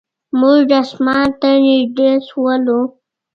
موږ 0.39 0.67
اسمان 0.81 1.27
ته 1.39 1.49
نږدې 1.63 2.11
شولو. 2.27 2.79